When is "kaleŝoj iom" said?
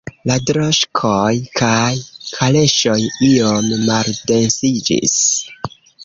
2.37-3.67